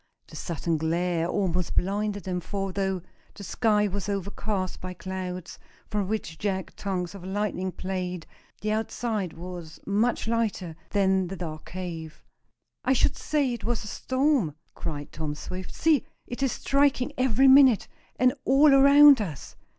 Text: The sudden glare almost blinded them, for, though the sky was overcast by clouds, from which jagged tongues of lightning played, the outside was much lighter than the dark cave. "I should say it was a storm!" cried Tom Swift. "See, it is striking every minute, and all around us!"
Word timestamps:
The 0.29 0.35
sudden 0.35 0.77
glare 0.77 1.27
almost 1.27 1.75
blinded 1.75 2.23
them, 2.23 2.39
for, 2.39 2.71
though 2.73 3.03
the 3.35 3.43
sky 3.43 3.87
was 3.87 4.09
overcast 4.09 4.81
by 4.81 4.95
clouds, 4.95 5.59
from 5.91 6.07
which 6.07 6.39
jagged 6.39 6.75
tongues 6.75 7.13
of 7.13 7.23
lightning 7.23 7.71
played, 7.71 8.25
the 8.61 8.71
outside 8.71 9.33
was 9.33 9.79
much 9.85 10.27
lighter 10.27 10.75
than 10.89 11.27
the 11.27 11.35
dark 11.37 11.65
cave. 11.65 12.23
"I 12.83 12.93
should 12.93 13.15
say 13.15 13.53
it 13.53 13.63
was 13.63 13.83
a 13.83 13.87
storm!" 13.87 14.55
cried 14.73 15.11
Tom 15.11 15.35
Swift. 15.35 15.75
"See, 15.75 16.03
it 16.25 16.41
is 16.41 16.51
striking 16.51 17.13
every 17.15 17.47
minute, 17.47 17.87
and 18.17 18.33
all 18.43 18.73
around 18.73 19.21
us!" 19.21 19.55